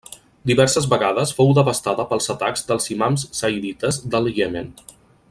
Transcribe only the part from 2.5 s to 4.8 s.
dels imams zaidites del Iemen.